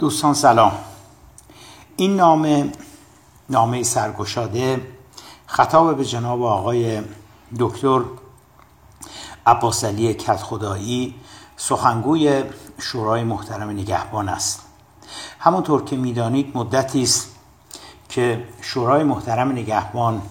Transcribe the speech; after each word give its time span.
دوستان 0.00 0.34
سلام. 0.34 0.72
این 1.96 2.16
نامه 2.16 2.72
نامه 3.48 3.82
سرگشاده 3.82 4.86
خطاب 5.46 5.96
به 5.96 6.04
جناب 6.04 6.42
آقای 6.42 7.02
دکتر 7.58 8.00
عباس 9.46 9.84
علی 9.84 10.14
کت 10.14 10.36
خدایی 10.36 11.14
سخنگوی 11.56 12.44
شورای 12.78 13.24
محترم 13.24 13.70
نگهبان 13.70 14.28
است. 14.28 14.62
همونطور 15.38 15.84
که 15.84 15.96
می‌دانید 15.96 16.56
مدتی 16.56 17.02
است 17.02 17.28
که 18.08 18.44
شورای 18.60 19.04
محترم 19.04 19.52
نگهبان 19.52 20.22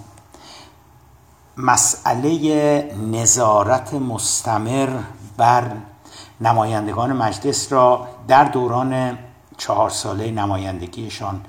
مسئله 1.57 2.95
نظارت 3.11 3.93
مستمر 3.93 4.99
بر 5.37 5.71
نمایندگان 6.41 7.13
مجلس 7.13 7.71
را 7.73 8.07
در 8.27 8.43
دوران 8.43 9.17
چهار 9.59 9.89
ساله 9.89 10.31
نمایندگیشان 10.31 11.41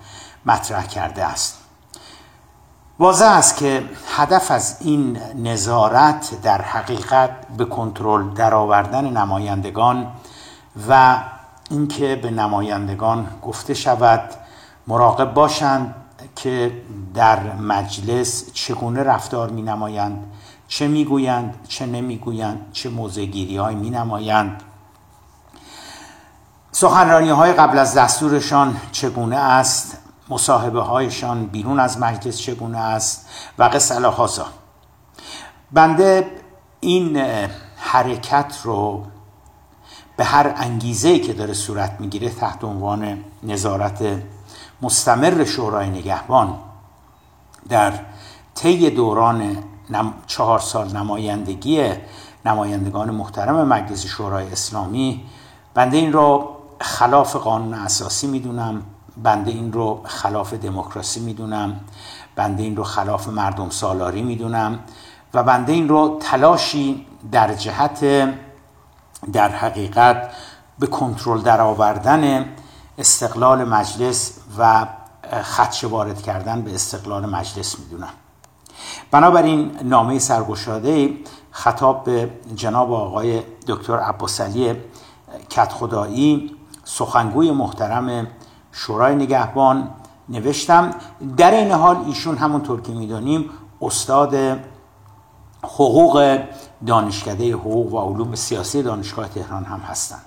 مطرح 0.47 0.87
کرده 0.87 1.25
است. 1.25 1.59
واضح 2.99 3.27
است 3.27 3.57
که 3.57 3.85
هدف 4.17 4.51
از 4.51 4.77
این 4.81 5.19
نظارت 5.35 6.43
در 6.43 6.63
حقیقت 6.63 7.31
به 7.57 7.65
کنترل 7.65 8.35
درآوردن 8.35 9.17
نمایندگان 9.17 10.07
و 10.89 11.19
اینکه 11.71 12.17
به 12.17 12.31
نمایندگان 12.31 13.29
گفته 13.43 13.75
شود 13.75 14.31
مراقب 14.87 15.35
باشند 15.35 15.95
که 16.37 16.83
در 17.15 17.55
مجلس 17.55 18.53
چگونه 18.53 19.03
رفتار 19.03 19.51
می 19.51 19.63
نمایند 19.63 20.25
چه 20.69 20.89
می‌گویند 20.89 21.55
چه 21.69 21.87
نمی‌گویند 21.87 22.67
چه 22.73 22.89
موزگیری 22.89 23.57
های 23.57 23.75
می 23.75 23.91
نمایند. 23.91 24.63
سخنرانی 26.73 27.31
های 27.31 27.53
قبل 27.53 27.79
از 27.79 27.95
دستورشان 27.95 28.77
چگونه 28.93 29.37
است؟ 29.37 29.99
مصاحبه 30.29 30.81
هایشان 30.81 31.47
بیرون 31.47 31.81
از 31.81 31.99
مجلس 31.99 32.39
چگونه 32.39 32.79
است؟ 32.79 33.29
و 33.59 33.63
قصه 33.63 34.09
هازا 34.09 34.47
بنده 35.73 36.31
این 36.81 37.17
حرکت 37.77 38.59
رو 38.65 39.05
به 40.17 40.25
هر 40.25 40.53
انگیزه 40.57 41.19
که 41.19 41.33
داره 41.33 41.55
صورت 41.55 41.97
می‌گیره 42.01 42.29
تحت 42.29 42.65
عنوان 42.65 43.25
نظارت 43.43 44.23
مستمر 44.83 45.45
شورای 45.45 45.91
نگهبان 45.91 46.59
در 47.69 47.93
طی 48.55 48.91
دوران 48.91 49.59
چهار 50.27 50.59
سال 50.59 50.97
نمایندگی 50.97 51.93
نمایندگان 52.47 53.11
محترم 53.11 53.69
مجلس 53.69 54.07
شورای 54.07 54.53
اسلامی 54.53 55.25
بنده 55.75 55.97
این 55.97 56.13
رو 56.13 56.60
خلاف 56.81 57.37
قانون 57.37 57.75
اساسی 57.75 58.27
می‌دونم 58.27 58.83
بنده 59.17 59.51
این 59.51 59.73
رو 59.73 60.03
خلاف 60.05 60.55
دموکراسی 60.55 61.21
می‌دونم 61.21 61.81
بنده 62.37 62.63
این 62.63 62.77
رو 62.77 62.85
خلاف 62.85 63.29
مردم 63.29 63.71
سالاری 63.71 64.23
می‌دونم 64.23 64.79
و 65.35 65.43
بنده 65.43 65.73
این 65.73 65.89
رو 65.89 66.19
تلاشی 66.21 67.07
در 67.33 67.55
جهت 67.55 68.05
در 69.33 69.49
حقیقت 69.49 70.31
به 70.79 70.87
کنترل 70.87 71.41
درآوردن 71.41 72.47
استقلال 72.99 73.65
مجلس 73.65 74.33
و 74.59 74.87
خدشه 75.43 75.87
وارد 75.87 76.23
کردن 76.23 76.63
به 76.63 76.75
استقلال 76.75 77.27
مجلس 77.27 77.79
می‌دونم. 77.79 78.13
بنابراین 79.11 79.77
نامه 79.83 80.19
سرگشاده 80.19 81.15
خطاب 81.51 82.05
به 82.05 82.31
جناب 82.55 82.93
آقای 82.93 83.43
دکتر 83.67 83.97
عباسعلی 83.99 84.77
کت 85.51 85.73
خدایی 85.73 86.57
سخنگوی 86.91 87.51
محترم 87.51 88.27
شورای 88.73 89.15
نگهبان 89.15 89.91
نوشتم. 90.29 90.91
در 91.37 91.51
این 91.51 91.73
حال 91.73 91.97
ایشون 92.07 92.37
همونطور 92.37 92.81
که 92.81 92.93
می‌دانیم 92.93 93.51
استاد 93.83 94.37
حقوق 95.63 96.39
دانشکده 96.87 97.53
حقوق 97.53 97.95
و 97.95 97.99
علوم 97.99 98.35
سیاسی 98.35 98.83
دانشگاه 98.83 99.29
تهران 99.29 99.65
هم 99.65 99.79
هستند 99.79 100.23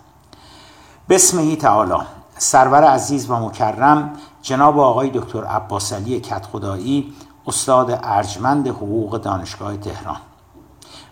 بسمهی 1.10 1.56
تعالی. 1.56 2.04
سرور 2.38 2.84
عزیز 2.84 3.30
و 3.30 3.36
مکرم 3.36 4.14
جناب 4.42 4.80
آقای 4.80 5.10
دکتر 5.10 5.44
عباس 5.44 5.94
علی 5.94 6.20
کتخدایی 6.20 7.14
استاد 7.48 8.00
ارجمند 8.04 8.68
حقوق 8.68 9.18
دانشگاه 9.18 9.78
تهران 9.78 10.18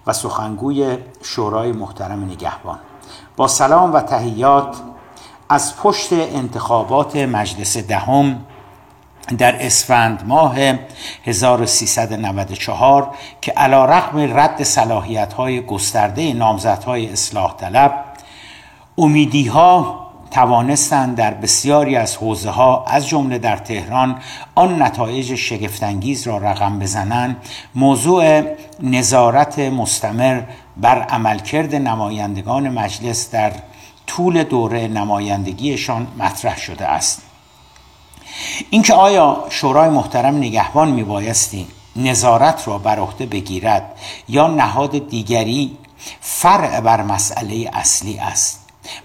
و 0.07 0.13
سخنگوی 0.13 0.97
شورای 1.21 1.71
محترم 1.71 2.23
نگهبان. 2.23 2.79
با 3.35 3.47
سلام 3.47 3.93
و 3.93 3.99
تحیات 3.99 4.77
از 5.51 5.75
پشت 5.77 6.13
انتخابات 6.13 7.15
مجلس 7.15 7.77
دهم 7.77 8.45
در 9.37 9.65
اسفند 9.65 10.23
ماه 10.27 10.55
1394 11.25 13.15
که 13.41 13.51
علا 13.51 13.85
رقم 13.85 14.39
رد 14.39 14.63
صلاحیت 14.63 15.33
های 15.33 15.61
گسترده 15.61 16.33
نامزدهای 16.33 17.09
اصلاح 17.09 17.55
طلب 17.55 18.05
امیدی 18.97 19.47
ها 19.47 20.07
توانستند 20.31 21.15
در 21.15 21.33
بسیاری 21.33 21.95
از 21.95 22.17
حوزه 22.17 22.49
ها 22.49 22.85
از 22.87 23.07
جمله 23.07 23.37
در 23.37 23.57
تهران 23.57 24.19
آن 24.55 24.81
نتایج 24.81 25.35
شگفتانگیز 25.35 26.27
را 26.27 26.37
رقم 26.37 26.79
بزنند. 26.79 27.37
موضوع 27.75 28.43
نظارت 28.79 29.59
مستمر 29.59 30.41
بر 30.77 31.01
عملکرد 31.01 31.75
نمایندگان 31.75 32.69
مجلس 32.69 33.31
در 33.31 33.51
طول 34.15 34.43
دوره 34.43 34.87
نمایندگیشان 34.87 36.07
مطرح 36.17 36.57
شده 36.57 36.85
است. 36.85 37.21
اینکه 38.69 38.93
آیا 38.93 39.43
شورای 39.49 39.89
محترم 39.89 40.37
نگهبان 40.37 40.91
میبایستی 40.91 41.67
نظارت 41.95 42.67
را 42.67 42.77
بر 42.77 42.99
عهده 42.99 43.25
بگیرد 43.25 43.99
یا 44.29 44.47
نهاد 44.47 45.09
دیگری 45.09 45.77
فرع 46.21 46.79
بر 46.79 47.01
مسئله 47.01 47.69
اصلی 47.73 48.19
است. 48.19 48.59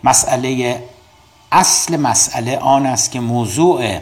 مسئله 0.05 0.83
اصل 1.53 1.97
مسئله 1.97 2.59
آن 2.59 2.87
است 2.87 3.11
که 3.11 3.21
موضوع 3.21 3.99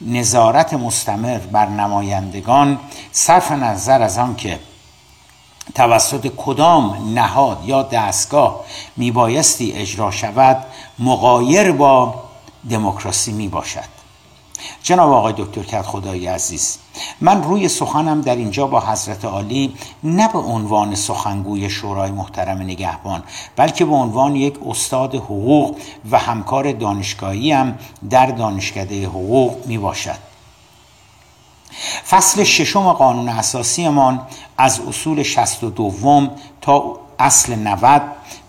نظارت 0.00 0.74
مستمر 0.74 1.38
بر 1.38 1.68
نمایندگان 1.68 2.78
صرف 3.12 3.52
نظر 3.52 4.02
از 4.02 4.18
آن 4.18 4.36
که 4.36 4.58
توسط 5.74 6.32
کدام 6.36 7.12
نهاد 7.14 7.64
یا 7.64 7.82
دستگاه 7.82 8.64
میبایستی 8.96 9.72
اجرا 9.72 10.10
شود 10.10 10.64
مقایر 10.98 11.72
با 11.72 12.14
دموکراسی 12.70 13.32
می 13.32 13.48
باشد 13.48 13.98
جناب 14.82 15.12
آقای 15.12 15.34
دکتر 15.36 15.62
کت 15.62 15.82
خدای 15.82 16.26
عزیز 16.26 16.78
من 17.20 17.42
روی 17.42 17.68
سخنم 17.68 18.20
در 18.20 18.36
اینجا 18.36 18.66
با 18.66 18.80
حضرت 18.80 19.24
عالی 19.24 19.74
نه 20.04 20.28
به 20.28 20.38
عنوان 20.38 20.94
سخنگوی 20.94 21.70
شورای 21.70 22.10
محترم 22.10 22.58
نگهبان 22.58 23.22
بلکه 23.56 23.84
به 23.84 23.94
عنوان 23.94 24.36
یک 24.36 24.54
استاد 24.66 25.14
حقوق 25.14 25.76
و 26.10 26.18
همکار 26.18 26.72
دانشگاهی 26.72 27.52
هم 27.52 27.78
در 28.10 28.26
دانشکده 28.26 29.06
حقوق 29.06 29.66
می 29.66 29.78
باشد 29.78 30.27
فصل 32.10 32.44
ششم 32.44 32.92
قانون 32.92 33.28
اساسیمان 33.28 34.20
از 34.58 34.80
اصول 34.88 35.22
شست 35.22 35.64
و 35.64 35.70
دوم 35.70 36.30
تا 36.60 37.00
اصل 37.18 37.54
90 37.54 38.02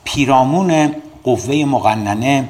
پیرامون 0.03 0.95
قوه 1.23 1.65
مقننه 1.65 2.49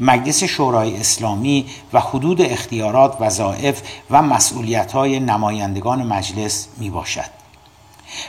مجلس 0.00 0.44
شورای 0.44 0.96
اسلامی 0.96 1.66
و 1.92 2.00
حدود 2.00 2.42
اختیارات 2.42 3.16
وظایف 3.20 3.82
و 4.10 4.22
مسئولیت 4.22 4.92
های 4.92 5.20
نمایندگان 5.20 6.02
مجلس 6.02 6.68
می 6.78 6.90
باشد 6.90 7.41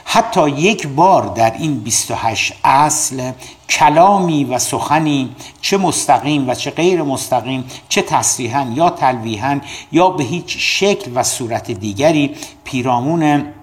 حتی 0.05 0.49
یک 0.49 0.88
بار 0.88 1.25
در 1.25 1.53
این 1.57 1.79
28 1.79 2.53
اصل 2.63 3.31
کلامی 3.69 4.44
و 4.44 4.59
سخنی 4.59 5.35
چه 5.62 5.77
مستقیم 5.77 6.50
و 6.50 6.56
چه 6.56 6.71
غیر 6.71 7.03
مستقیم 7.03 7.65
چه 7.89 8.01
تصریحا 8.01 8.71
یا 8.74 8.89
تلویحا 8.89 9.59
یا 9.91 10.09
به 10.09 10.24
هیچ 10.24 10.57
شکل 10.59 11.12
و 11.15 11.24
صورت 11.24 11.71
دیگری 11.71 12.35
پیرامون 12.63 13.53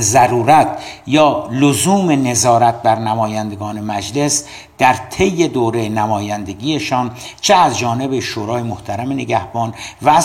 ضرورت 0.00 0.82
یا 1.06 1.48
لزوم 1.52 2.10
نظارت 2.10 2.82
بر 2.82 2.98
نمایندگان 2.98 3.80
مجلس 3.80 4.44
در 4.78 4.94
طی 5.10 5.48
دوره 5.48 5.88
نمایندگیشان 5.88 7.10
چه 7.40 7.54
از 7.54 7.78
جانب 7.78 8.20
شورای 8.20 8.62
محترم 8.62 9.12
نگهبان 9.12 9.74
و, 10.02 10.22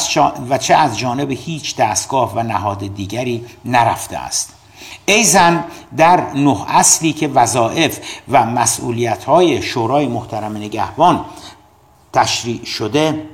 و 0.49 0.57
چه 0.57 0.75
از 0.75 0.97
جانب 0.99 1.31
هیچ 1.31 1.75
دستگاه 1.75 2.33
و 2.35 2.43
نهاد 2.43 2.95
دیگری 2.95 3.45
نرفته 3.65 4.17
است. 4.17 4.62
ایزن 5.05 5.65
در 5.97 6.33
نه 6.33 6.65
اصلی 6.67 7.13
که 7.13 7.27
وظایف 7.27 7.99
و 8.31 8.45
مسئولیت 8.45 9.23
های 9.23 9.61
شورای 9.61 10.07
محترم 10.07 10.57
نگهبان 10.57 11.25
تشریع 12.13 12.65
شده 12.65 13.29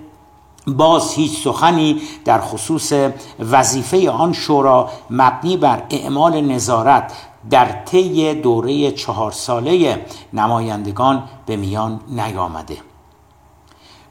باز 0.67 1.13
هیچ 1.13 1.43
سخنی 1.43 2.01
در 2.25 2.41
خصوص 2.41 2.93
وظیفه 3.39 4.09
آن 4.11 4.33
شورا 4.33 4.89
مبنی 5.09 5.57
بر 5.57 5.83
اعمال 5.89 6.41
نظارت 6.41 7.13
در 7.49 7.71
طی 7.85 8.33
دوره 8.33 8.91
چهار 8.91 9.31
ساله 9.31 10.05
نمایندگان 10.33 11.23
به 11.45 11.55
میان 11.55 11.99
نیامده. 12.07 12.77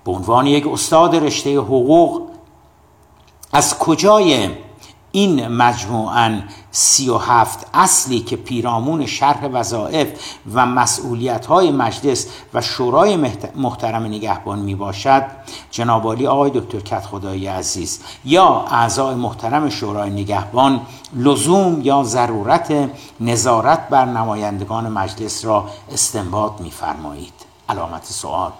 به 0.05 0.12
عنوان 0.12 0.46
یک 0.46 0.67
استاد 0.67 1.17
رشته 1.17 1.58
حقوق 1.58 2.23
از 3.52 3.79
کجای 3.79 4.49
این 5.12 5.49
مجموعا 5.49 6.40
سی 6.70 7.08
و 7.08 7.16
هفت 7.19 7.66
اصلی 7.75 8.20
که 8.20 8.37
پیرامون 8.37 9.06
شرح 9.06 9.46
وظائف 9.46 10.08
و 10.55 10.66
مسئولیت 10.66 11.46
های 11.46 11.70
مجلس 11.70 12.26
و 12.55 12.60
شورای 12.60 13.16
محترم 13.56 14.05
نگهبان 14.05 14.58
می 14.58 14.75
باشد 14.75 15.25
جنابالی 15.70 16.26
آقای 16.26 16.50
دکتر 16.50 16.81
کت 16.81 17.06
خدایی 17.06 17.46
عزیز 17.46 18.00
یا 18.25 18.64
اعضای 18.70 19.14
محترم 19.14 19.69
شورای 19.69 20.10
نگهبان 20.10 20.81
لزوم 21.14 21.81
یا 21.82 22.02
ضرورت 22.02 22.90
نظارت 23.20 23.88
بر 23.88 24.05
نمایندگان 24.05 24.88
مجلس 24.88 25.44
را 25.44 25.66
استنباط 25.93 26.60
میفرمایید. 26.60 27.32
علامت 27.69 28.05
سوال 28.05 28.52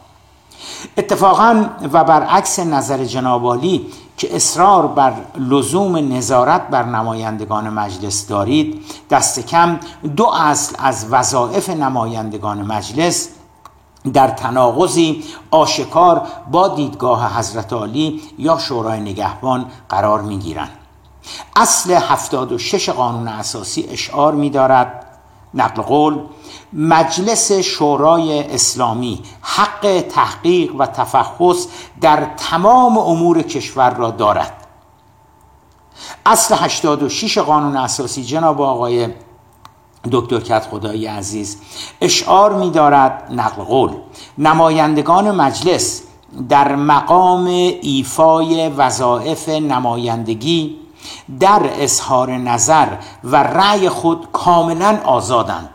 اتفاقا 0.99 1.65
و 1.93 2.05
برعکس 2.05 2.59
نظر 2.59 3.05
جنابالی 3.05 3.87
که 4.17 4.37
اصرار 4.37 4.87
بر 4.87 5.13
لزوم 5.37 5.97
نظارت 6.13 6.69
بر 6.69 6.85
نمایندگان 6.85 7.69
مجلس 7.69 8.27
دارید 8.27 8.85
دست 9.11 9.41
کم 9.41 9.81
دو 10.17 10.27
اصل 10.27 10.77
از 10.79 11.07
وظایف 11.11 11.71
نمایندگان 11.71 12.63
مجلس 12.63 13.29
در 14.13 14.29
تناقضی 14.29 15.25
آشکار 15.51 16.23
با 16.51 16.69
دیدگاه 16.69 17.39
حضرت 17.39 17.73
علی 17.73 18.23
یا 18.39 18.59
شورای 18.59 19.01
نگهبان 19.01 19.67
قرار 19.89 20.23
می 20.23 20.39
گیرند 20.39 20.71
اصل 21.57 21.93
76 21.93 22.89
قانون 22.89 23.29
اساسی 23.29 23.83
اشعار 23.91 24.35
می 24.35 24.51
دارد 24.51 25.05
نقل 25.55 25.83
قول 25.83 26.19
مجلس 26.73 27.53
شورای 27.53 28.55
اسلامی 28.55 29.23
حق 29.41 30.05
تحقیق 30.11 30.75
و 30.79 30.87
تفحص 30.87 31.67
در 32.01 32.27
تمام 32.37 32.99
امور 32.99 33.43
کشور 33.43 33.95
را 33.95 34.11
دارد. 34.11 34.67
اصل 36.27 36.55
86 36.59 37.39
قانون 37.39 37.77
اساسی 37.77 38.25
جناب 38.25 38.61
آقای 38.61 39.09
دکتر 40.13 40.41
کت 40.41 40.67
خدایی 40.67 41.07
عزیز 41.07 41.59
اشعار 42.01 42.55
می 42.55 42.71
دارد 42.71 43.29
نقل 43.31 43.63
قول. 43.63 43.91
نمایندگان 44.39 45.31
مجلس 45.31 46.03
در 46.49 46.77
مقام 46.77 47.47
ایفای 47.83 48.69
وظایف 48.69 49.49
نمایندگی 49.49 50.77
در 51.41 51.61
اظهار 51.73 52.37
نظر 52.37 52.89
و 53.25 53.37
رأی 53.43 53.89
خود 53.89 54.29
کاملا 54.33 54.99
آزادند. 55.05 55.71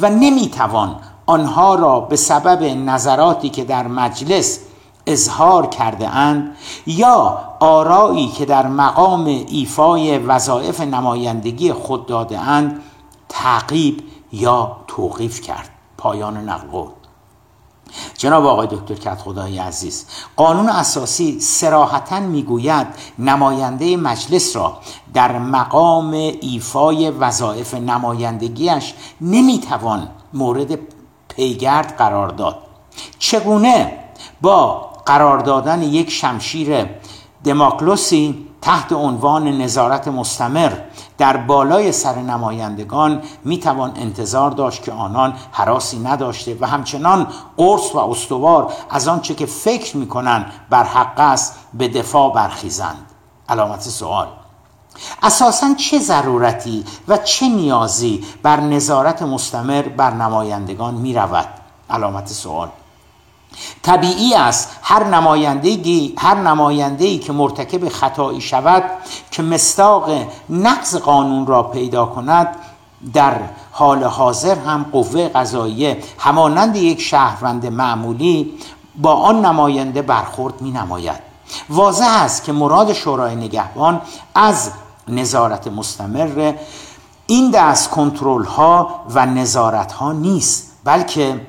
و 0.00 0.10
نمی‌توان 0.10 0.96
آنها 1.26 1.74
را 1.74 2.00
به 2.00 2.16
سبب 2.16 2.62
نظراتی 2.62 3.48
که 3.48 3.64
در 3.64 3.86
مجلس 3.86 4.58
اظهار 5.06 5.66
کرده 5.66 6.08
اند 6.08 6.56
یا 6.86 7.38
آرایی 7.60 8.28
که 8.28 8.44
در 8.44 8.66
مقام 8.66 9.24
ایفای 9.26 10.18
وظایف 10.18 10.80
نمایندگی 10.80 11.72
خود 11.72 12.06
داده 12.06 12.38
اند 12.38 12.80
تعقیب 13.28 14.02
یا 14.32 14.76
توقیف 14.86 15.40
کرد. 15.40 15.68
پایان 15.98 16.36
نقل 16.36 16.68
جناب 18.18 18.46
آقای 18.46 18.66
دکتر 18.66 18.94
کت 18.94 19.20
خدای 19.20 19.58
عزیز 19.58 20.06
قانون 20.36 20.68
اساسی 20.68 21.40
سراحتا 21.40 22.20
می‌گوید 22.20 22.86
نماینده 23.18 23.96
مجلس 23.96 24.56
را 24.56 24.78
در 25.14 25.38
مقام 25.38 26.10
ایفای 26.40 27.10
وظایف 27.10 27.74
نمایندگیش 27.74 28.94
نمی‌توان 29.20 30.08
مورد 30.32 30.78
پیگرد 31.28 31.96
قرار 31.96 32.28
داد. 32.28 32.58
چگونه؟ 33.18 33.98
با 34.40 34.90
قرار 35.06 35.38
دادن 35.38 35.82
یک 35.82 36.10
شمشیر 36.10 36.86
دماکلوسی 37.44 38.47
تحت 38.62 38.92
عنوان 38.92 39.48
نظارت 39.48 40.08
مستمر 40.08 40.72
در 41.18 41.36
بالای 41.36 41.92
سر 41.92 42.14
نمایندگان 42.14 43.22
می‌توان 43.44 43.92
انتظار 43.96 44.50
داشت 44.50 44.82
که 44.82 44.92
آنان 44.92 45.34
حراسی 45.52 45.98
نداشته 45.98 46.56
و 46.60 46.66
همچنان 46.66 47.26
قرص 47.56 47.94
و 47.94 47.98
استوار 47.98 48.72
از 48.90 49.08
آنچه 49.08 49.34
که 49.34 49.46
فکر 49.46 49.96
می‌کنند 49.96 50.46
بر 50.70 50.84
حق 50.84 51.20
است 51.20 51.54
به 51.74 51.88
دفاع 51.88 52.32
برخیزند. 52.32 53.06
علامت 53.48 53.80
سوال. 53.82 54.26
اساسا 55.22 55.74
چه 55.74 55.98
ضرورتی 55.98 56.84
و 57.08 57.16
چه 57.16 57.48
نیازی 57.48 58.24
بر 58.42 58.60
نظارت 58.60 59.22
مستمر 59.22 59.82
بر 59.82 60.10
نمایندگان 60.10 60.94
می 60.94 61.14
رود؟ 61.14 61.48
علامت 61.90 62.28
سوال. 62.28 62.68
طبیعی 63.82 64.34
است. 64.34 64.70
هر 64.82 65.04
نمایندگی 65.04 66.14
هر 66.18 66.34
نماینده‌ای 66.34 67.18
که 67.18 67.32
مرتکب 67.32 67.88
خطایی 67.88 68.40
شود 68.40 68.84
که 69.30 69.42
مستاق 69.42 70.10
نقض 70.50 70.96
قانون 70.96 71.46
را 71.46 71.62
پیدا 71.62 72.06
کند 72.06 72.56
در 73.12 73.34
حال 73.72 74.04
حاضر 74.04 74.58
هم 74.58 74.86
قوه 74.92 75.28
قضاییه 75.28 75.98
همانند 76.18 76.76
یک 76.76 77.00
شهروند 77.00 77.66
معمولی 77.66 78.54
با 78.96 79.12
آن 79.12 79.46
نماینده 79.46 80.02
برخورد 80.02 80.60
می 80.60 80.70
نماید 80.70 81.28
واضح 81.70 82.08
است 82.08 82.44
که 82.44 82.52
مراد 82.52 82.92
شورای 82.92 83.36
نگهبان 83.36 84.00
از 84.34 84.70
نظارت 85.08 85.66
مستمر 85.66 86.52
این 87.26 87.50
دست 87.50 87.90
کنترل 87.90 88.44
ها 88.44 89.00
و 89.10 89.26
نظارت 89.26 89.92
ها 89.92 90.12
نیست 90.12 90.72
بلکه 90.84 91.40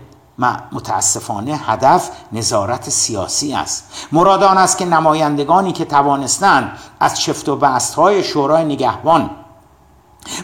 متاسفانه 0.71 1.56
هدف 1.56 2.09
نظارت 2.31 2.89
سیاسی 2.89 3.53
است. 3.53 4.07
مراد 4.12 4.44
آن 4.44 4.57
است 4.57 4.77
که 4.77 4.86
نمایندگانی 4.86 5.71
که 5.71 5.86
توانستند 5.86 6.71
از 7.00 7.19
چفت 7.19 7.50
و 7.50 7.56
بست 7.56 7.95
های 7.95 8.24
شورای 8.24 8.65
نگهبان 8.65 9.30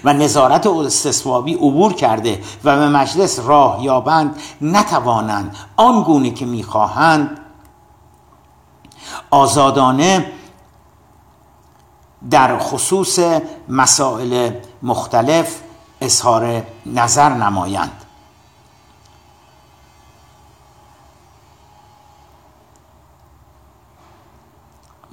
و 0.03 0.13
نظارت 0.13 0.67
استثوابی 0.67 1.53
عبور 1.53 1.93
کرده 1.93 2.43
و 2.63 2.77
به 2.77 2.89
مجلس 2.89 3.39
راه 3.39 3.83
یابند 3.83 4.35
نتوانند 4.61 5.55
آنگونه 5.75 6.31
که 6.31 6.45
می‌خواهند 6.45 7.39
آزادانه 9.29 10.31
در 12.29 12.57
خصوص 12.57 13.19
مسائل 13.69 14.51
مختلف 14.83 15.61
اظهار 16.01 16.63
نظر 16.85 17.29
نمایند. 17.29 18.04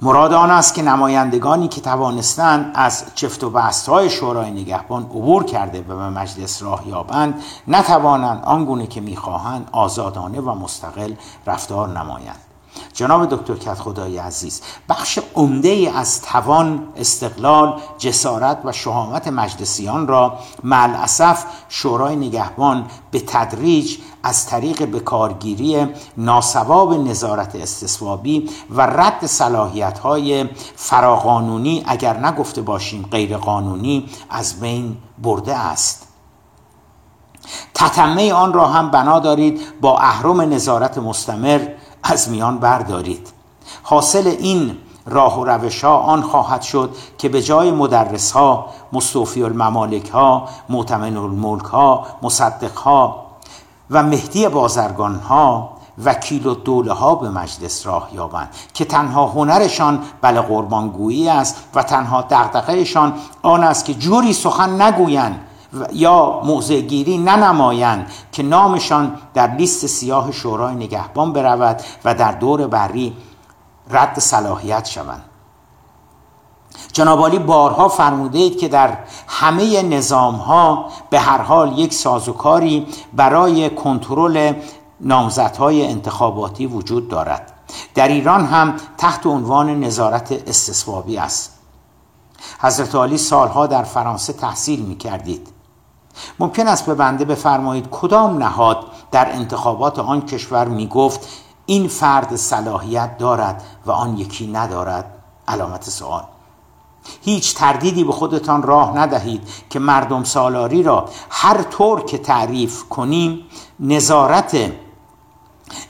مراد 0.03 0.33
آن 0.33 0.51
است 0.51 0.73
که 0.73 0.81
نمایندگانی 0.81 1.67
که 1.67 1.81
توانستند 1.81 2.71
از 2.75 3.03
چفت 3.15 3.43
و 3.43 3.49
بست 3.49 3.89
های 3.89 4.09
شورای 4.09 4.51
نگهبان 4.51 5.03
عبور 5.03 5.43
کرده 5.43 5.79
و 5.81 5.83
به 5.83 6.09
مجلس 6.09 6.63
راه 6.63 6.87
یابند 6.87 7.41
نتوانند 7.67 8.43
آنگونه 8.43 8.87
که 8.87 9.01
می‌خواهند 9.01 9.69
آزادانه 9.71 10.41
و 10.41 10.55
مستقل 10.55 11.13
رفتار 11.47 11.99
نمایند. 11.99 12.52
جناب 12.93 13.35
دکتر 13.35 13.55
کت 13.55 13.79
خدای 13.79 14.17
عزیز 14.17 14.61
بخش 14.89 15.19
عمده 15.35 15.91
از 15.95 16.21
توان 16.21 16.87
استقلال 16.97 17.81
جسارت 17.97 18.59
و 18.65 18.71
شهامت 18.71 19.27
مجلسیان 19.27 20.07
را 20.07 20.39
معلصف 20.63 21.45
شورای 21.69 22.15
نگهبان 22.15 22.85
به 23.11 23.19
تدریج 23.19 23.97
از 24.23 24.45
طریق 24.45 24.85
بکارگیری 24.85 25.87
ناسواب 26.17 26.93
نظارت 26.93 27.55
استصوابی 27.55 28.49
و 28.69 28.81
رد 28.81 29.25
صلاحیت 29.25 29.99
های 29.99 30.49
فراقانونی 30.75 31.83
اگر 31.87 32.17
نگفته 32.17 32.61
باشیم 32.61 33.07
غیرقانونی 33.11 34.09
از 34.29 34.59
بین 34.59 34.97
برده 35.23 35.55
است. 35.55 36.07
تتمه 37.73 38.33
آن 38.33 38.53
را 38.53 38.67
هم 38.67 38.91
بنا 38.91 39.19
دارید 39.19 39.61
با 39.81 39.99
اهرم 39.99 40.41
نظارت 40.41 40.97
مستمر 40.97 41.67
از 42.03 42.29
میان 42.29 42.57
بردارید. 42.57 43.29
حاصل 43.83 44.27
این 44.27 44.77
راه 45.05 45.39
و 45.39 45.45
روش 45.45 45.83
ها 45.83 45.97
آن 45.97 46.21
خواهد 46.21 46.61
شد 46.61 46.95
که 47.17 47.29
به 47.29 47.41
جای 47.41 47.71
مدرس 47.71 48.31
ها 48.31 48.65
مستوفی 48.93 49.43
الممالک 49.43 50.09
ها 50.09 50.49
معتمن 50.69 51.17
الملک 51.17 51.65
ها 51.65 52.05
مصدق 52.21 52.77
ها 52.77 53.25
و 53.89 54.03
مهدی 54.03 54.47
بازرگان 54.47 55.15
ها 55.15 55.69
وکیل 56.05 56.47
و 56.47 56.55
دوله 56.55 56.93
ها 56.93 57.15
به 57.15 57.29
مجلس 57.29 57.87
راه 57.87 58.09
یابند 58.13 58.49
که 58.73 58.85
تنها 58.85 59.27
هنرشان 59.27 59.99
بله 60.21 60.41
قربانگویی 60.41 61.29
است 61.29 61.55
و 61.75 61.83
تنها 61.83 62.21
دغدغهشان 62.21 63.13
آن 63.41 63.63
است 63.63 63.85
که 63.85 63.93
جوری 63.93 64.33
سخن 64.33 64.81
نگویند 64.81 65.39
یا 65.93 66.41
موضع 66.43 66.81
گیری 66.81 67.17
ننمایند 67.17 68.11
که 68.31 68.43
نامشان 68.43 69.17
در 69.33 69.55
لیست 69.55 69.85
سیاه 69.85 70.31
شورای 70.31 70.75
نگهبان 70.75 71.33
برود 71.33 71.81
و 72.05 72.15
در 72.15 72.31
دور 72.31 72.67
بری 72.67 73.17
رد 73.89 74.19
صلاحیت 74.19 74.85
شوند. 74.85 75.23
جنابالی 76.93 77.39
بارها 77.39 77.89
فرموده 77.89 78.39
اید 78.39 78.59
که 78.59 78.67
در 78.67 78.97
همه 79.27 79.81
نظام 79.81 80.35
ها 80.35 80.89
به 81.09 81.19
هر 81.19 81.41
حال 81.41 81.79
یک 81.79 81.93
سازوکاری 81.93 82.87
برای 83.13 83.69
کنترل 83.69 84.53
نامزدهای 85.01 85.87
انتخاباتی 85.87 86.65
وجود 86.65 87.09
دارد. 87.09 87.51
در 87.95 88.07
ایران 88.07 88.45
هم 88.45 88.75
تحت 88.97 89.25
عنوان 89.25 89.79
نظارت 89.79 90.31
استصوابی 90.47 91.17
است. 91.17 91.59
حضرت 92.59 92.95
علی 92.95 93.17
سالها 93.17 93.67
در 93.67 93.83
فرانسه 93.83 94.33
تحصیل 94.33 94.79
می 94.85 94.97
کردید 94.97 95.47
ممکن 96.39 96.67
است 96.67 96.85
به 96.85 96.93
بنده 96.93 97.25
بفرمایید 97.25 97.87
کدام 97.91 98.37
نهاد 98.37 98.85
در 99.11 99.31
انتخابات 99.31 99.99
آن 99.99 100.21
کشور 100.21 100.67
می 100.67 100.87
گفت 100.87 101.27
این 101.65 101.87
فرد 101.87 102.35
صلاحیت 102.35 103.17
دارد 103.17 103.63
و 103.85 103.91
آن 103.91 104.17
یکی 104.17 104.47
ندارد؟ 104.47 105.11
علامت 105.47 105.89
سوال. 105.89 106.23
هیچ 107.21 107.55
تردیدی 107.55 108.03
به 108.03 108.11
خودتان 108.11 108.63
راه 108.63 108.97
ندهید 108.97 109.47
که 109.69 109.79
مردم 109.79 110.23
سالاری 110.23 110.83
را 110.83 111.05
هر 111.29 111.63
طور 111.63 112.05
که 112.05 112.17
تعریف 112.17 112.83
کنیم 112.89 113.39
نظارت 113.79 114.71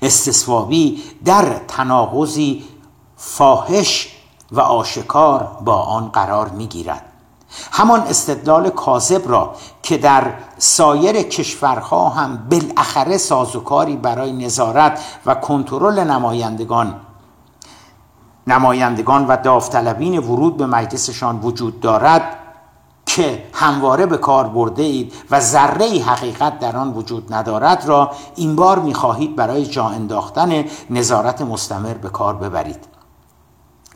استصوابی 0.01 1.03
در 1.25 1.59
تناقضی 1.67 2.63
فاحش 3.15 4.15
و 4.51 4.59
آشکار 4.59 5.57
با 5.65 5.75
آن 5.75 6.09
قرار 6.09 6.49
می 6.49 6.67
گیرد 6.67 7.12
همان 7.71 8.01
استدلال 8.01 8.69
کاذب 8.69 9.31
را 9.31 9.55
که 9.83 9.97
در 9.97 10.33
سایر 10.57 11.21
کشورها 11.21 12.09
هم 12.09 12.47
بالاخره 12.51 13.17
سازوکاری 13.17 13.95
برای 13.95 14.31
نظارت 14.31 15.01
و 15.25 15.35
کنترل 15.35 15.99
نمایندگان 15.99 16.95
نمایندگان 18.47 19.27
و 19.27 19.37
داوطلبین 19.37 20.17
ورود 20.17 20.57
به 20.57 20.65
مجلسشان 20.65 21.39
وجود 21.39 21.79
دارد 21.79 22.39
که 23.05 23.43
همواره 23.53 24.05
به 24.05 24.17
کار 24.17 24.47
برده 24.47 24.83
اید 24.83 25.13
و 25.31 25.39
ذره 25.39 25.85
حقیقت 25.85 26.59
در 26.59 26.77
آن 26.77 26.93
وجود 26.93 27.33
ندارد 27.33 27.85
را 27.85 28.11
این 28.35 28.55
بار 28.55 28.79
می‌خواهید 28.79 29.35
برای 29.35 29.65
جا 29.65 29.85
انداختن 29.85 30.65
نظارت 30.89 31.41
مستمر 31.41 31.93
به 31.93 32.09
کار 32.09 32.35
ببرید. 32.35 32.92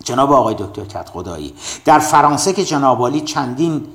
جناب 0.07 0.31
آقای 0.31 0.55
دکتر 0.55 0.85
کت 0.85 1.09
خدایی 1.09 1.53
در 1.85 1.99
فرانسه 1.99 2.53
که 2.53 2.65
جناب 2.65 3.19
چندین 3.19 3.87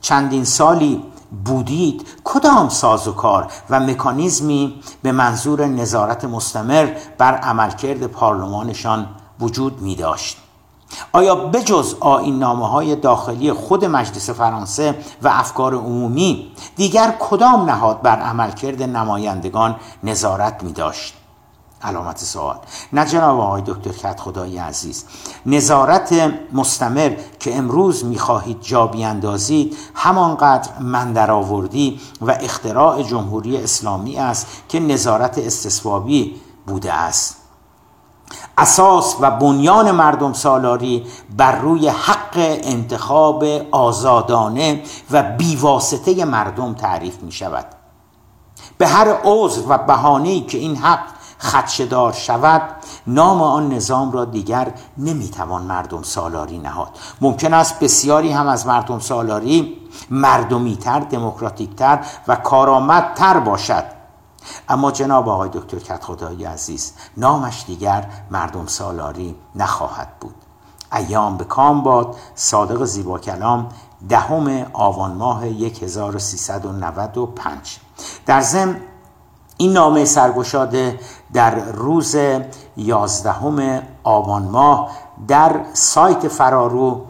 چندین 0.00 0.44
سالی 0.44 1.02
بودید 1.44 2.06
کدام 2.24 2.68
سازوکار 2.68 3.52
و 3.70 3.80
مکانیزمی 3.80 4.82
به 5.02 5.12
منظور 5.12 5.66
نظارت 5.66 6.24
مستمر 6.24 6.96
بر 7.18 7.34
عملکرد 7.34 8.06
پارلمانشان 8.06 9.06
وجود 9.40 9.80
می 9.82 9.94
داشت 9.94 10.36
آیا 11.12 11.34
بجز 11.34 11.94
آین 12.00 12.38
نامه 12.38 12.68
های 12.68 12.96
داخلی 12.96 13.52
خود 13.52 13.84
مجلس 13.84 14.30
فرانسه 14.30 14.94
و 15.22 15.28
افکار 15.28 15.74
عمومی 15.74 16.52
دیگر 16.76 17.14
کدام 17.20 17.70
نهاد 17.70 18.02
بر 18.02 18.18
عملکرد 18.18 18.82
نمایندگان 18.82 19.76
نظارت 20.02 20.62
می 20.62 20.72
داشت؟ 20.72 21.19
علامت 21.82 22.18
سوال. 22.18 22.58
نه 22.92 23.06
جناب 23.06 23.40
آقای 23.40 23.62
دکتر 23.66 23.90
کت 23.90 24.20
خدای 24.20 24.58
عزیز. 24.58 25.04
نظارت 25.46 26.32
مستمر 26.52 27.16
که 27.40 27.56
امروز 27.56 28.04
می‌خواهید 28.04 28.60
جا 28.60 28.86
بیاندازید 28.86 29.76
همانقدر 29.94 30.78
من 30.80 31.30
آوردی 31.30 32.00
و 32.20 32.30
اختراع 32.30 33.02
جمهوری 33.02 33.56
اسلامی 33.56 34.16
است 34.16 34.46
که 34.68 34.80
نظارت 34.80 35.38
استثوابی 35.38 36.40
بوده 36.66 36.92
است. 36.92 37.36
اساس 38.58 39.16
و 39.20 39.30
بنیان 39.30 39.90
مردم 39.90 40.32
سالاری 40.32 41.06
بر 41.36 41.58
روی 41.60 41.88
حق 41.88 42.36
انتخاب 42.62 43.44
آزادانه 43.70 44.82
و 45.10 45.22
بیواسطه 45.22 46.24
مردم 46.24 46.74
تعریف 46.74 47.22
می 47.22 47.32
شود 47.32 47.66
به 48.78 48.86
هر 48.86 49.08
عضو 49.24 49.68
و 49.68 49.78
بهانه‌ای 49.78 50.40
که 50.40 50.58
این 50.58 50.76
حق 50.76 51.19
خدشدار 51.40 52.12
شود 52.12 52.62
نام 53.06 53.42
آن 53.42 53.68
نظام 53.68 54.12
را 54.12 54.24
دیگر 54.24 54.72
نمی‌توان 54.98 55.62
مردم 55.62 56.02
سالاری 56.02 56.58
نهاد. 56.58 56.98
ممکن 57.20 57.54
است 57.54 57.80
بسیاری 57.80 58.32
هم 58.32 58.48
از 58.48 58.66
مردم 58.66 58.98
سالاری 58.98 59.76
مردمیتر 60.10 61.00
دموکراتیکتر 61.00 62.04
و 62.28 62.36
کارآمدتر 62.36 63.40
باشد. 63.40 63.84
اما 64.68 64.90
جناب 64.90 65.28
آقای 65.28 65.50
دکتر 65.52 65.78
کت 65.78 66.04
خدایی 66.04 66.44
عزیز 66.44 66.92
نامش 67.16 67.64
دیگر 67.66 68.06
مردم 68.30 68.66
سالاری 68.66 69.36
نخواهد 69.54 70.08
بود. 70.20 70.34
ایام 70.92 71.36
به 71.36 71.44
کام 71.44 71.82
باد 71.82 72.16
صادق 72.34 72.84
زیبا 72.84 73.18
کلام 73.18 73.68
دهم 74.08 74.66
آوان 74.72 75.12
ماه 75.12 75.44
1395 75.44 77.78
در 78.26 78.40
ضمن 78.40 78.80
این 79.60 79.72
نامه 79.72 80.04
سرگشاده 80.04 81.00
در 81.32 81.54
روز 81.54 82.16
یازدهم 82.76 83.82
آبان 84.04 84.42
ماه 84.42 84.90
در 85.28 85.60
سایت 85.72 86.28
فرارو 86.28 87.06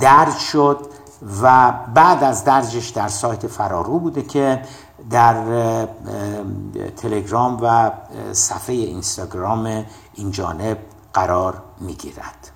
درج 0.00 0.36
شد 0.36 0.78
و 1.42 1.72
بعد 1.94 2.24
از 2.24 2.44
درجش 2.44 2.88
در 2.88 3.08
سایت 3.08 3.46
فرارو 3.46 3.98
بوده 3.98 4.22
که 4.22 4.62
در 5.10 5.34
تلگرام 6.96 7.58
و 7.62 7.90
صفحه 8.32 8.74
اینستاگرام 8.74 9.84
این 10.14 10.30
جانب 10.30 10.78
قرار 11.14 11.62
می 11.80 11.94
گیرد 11.94 12.50